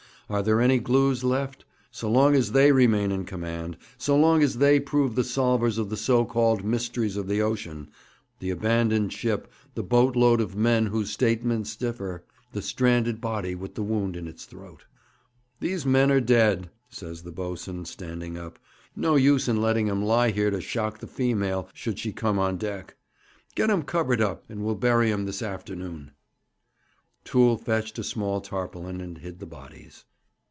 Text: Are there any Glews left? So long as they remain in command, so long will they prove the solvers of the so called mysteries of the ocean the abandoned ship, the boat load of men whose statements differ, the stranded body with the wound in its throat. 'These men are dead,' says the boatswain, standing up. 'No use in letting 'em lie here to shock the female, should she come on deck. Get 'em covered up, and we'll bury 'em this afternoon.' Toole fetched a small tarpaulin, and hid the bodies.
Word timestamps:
Are 0.29 0.41
there 0.41 0.61
any 0.61 0.79
Glews 0.79 1.25
left? 1.25 1.65
So 1.91 2.09
long 2.09 2.35
as 2.35 2.53
they 2.53 2.71
remain 2.71 3.11
in 3.11 3.25
command, 3.25 3.75
so 3.97 4.17
long 4.17 4.39
will 4.39 4.47
they 4.47 4.79
prove 4.79 5.15
the 5.15 5.25
solvers 5.25 5.77
of 5.77 5.89
the 5.89 5.97
so 5.97 6.23
called 6.23 6.63
mysteries 6.63 7.17
of 7.17 7.27
the 7.27 7.41
ocean 7.41 7.89
the 8.39 8.49
abandoned 8.49 9.11
ship, 9.11 9.51
the 9.75 9.83
boat 9.83 10.15
load 10.15 10.39
of 10.39 10.55
men 10.55 10.85
whose 10.85 11.09
statements 11.11 11.75
differ, 11.75 12.23
the 12.53 12.61
stranded 12.61 13.19
body 13.19 13.55
with 13.55 13.75
the 13.75 13.83
wound 13.83 14.15
in 14.15 14.25
its 14.25 14.45
throat. 14.45 14.85
'These 15.59 15.85
men 15.85 16.09
are 16.09 16.21
dead,' 16.21 16.69
says 16.89 17.23
the 17.23 17.33
boatswain, 17.33 17.83
standing 17.83 18.37
up. 18.37 18.57
'No 18.95 19.17
use 19.17 19.49
in 19.49 19.61
letting 19.61 19.89
'em 19.89 20.01
lie 20.01 20.29
here 20.31 20.49
to 20.49 20.61
shock 20.61 20.99
the 20.99 21.07
female, 21.07 21.67
should 21.73 21.99
she 21.99 22.13
come 22.13 22.39
on 22.39 22.55
deck. 22.55 22.95
Get 23.55 23.69
'em 23.69 23.83
covered 23.83 24.21
up, 24.21 24.45
and 24.49 24.63
we'll 24.63 24.75
bury 24.75 25.11
'em 25.11 25.25
this 25.25 25.41
afternoon.' 25.41 26.11
Toole 27.25 27.57
fetched 27.57 27.99
a 27.99 28.03
small 28.05 28.39
tarpaulin, 28.39 29.01
and 29.01 29.17
hid 29.17 29.39
the 29.39 29.45
bodies. 29.45 30.05